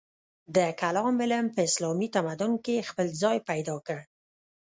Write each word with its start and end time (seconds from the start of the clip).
د 0.55 0.57
کلام 0.81 1.15
علم 1.23 1.45
په 1.55 1.59
اسلامي 1.69 2.07
تمدن 2.15 2.51
کې 2.65 2.87
خپل 2.89 3.07
ځای 3.21 3.37
پیدا 3.49 3.75
کړ. 3.87 3.99